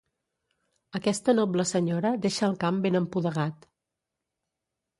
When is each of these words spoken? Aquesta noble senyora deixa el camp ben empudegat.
Aquesta 0.99 1.35
noble 1.39 1.65
senyora 1.73 2.13
deixa 2.25 2.43
el 2.49 2.57
camp 2.65 2.81
ben 2.89 2.99
empudegat. 3.03 3.71